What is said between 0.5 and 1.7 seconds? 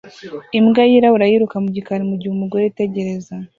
Imbwa yirabura yiruka mu